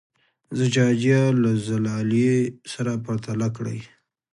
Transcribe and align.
زجاجیه 0.57 1.21
له 1.41 1.51
زلالیې 1.65 2.37
سره 2.73 2.91
پرتله 3.05 3.47
کړئ. 3.57 3.79